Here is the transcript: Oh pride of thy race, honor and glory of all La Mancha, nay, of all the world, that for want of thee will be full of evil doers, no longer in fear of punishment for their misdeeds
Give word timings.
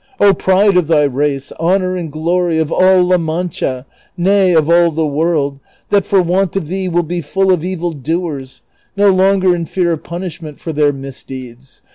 Oh 0.19 0.33
pride 0.33 0.77
of 0.77 0.87
thy 0.87 1.03
race, 1.03 1.51
honor 1.59 1.95
and 1.95 2.11
glory 2.11 2.57
of 2.57 2.71
all 2.71 3.03
La 3.03 3.17
Mancha, 3.19 3.85
nay, 4.17 4.55
of 4.55 4.67
all 4.67 4.89
the 4.89 5.05
world, 5.05 5.59
that 5.89 6.07
for 6.07 6.23
want 6.23 6.55
of 6.55 6.65
thee 6.65 6.89
will 6.89 7.03
be 7.03 7.21
full 7.21 7.51
of 7.51 7.63
evil 7.63 7.91
doers, 7.91 8.63
no 8.97 9.11
longer 9.11 9.55
in 9.55 9.65
fear 9.67 9.91
of 9.91 10.01
punishment 10.03 10.57
for 10.59 10.73
their 10.73 10.91
misdeeds 10.91 11.83